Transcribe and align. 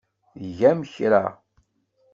Tgam 0.47 0.79
kra? 0.93 1.23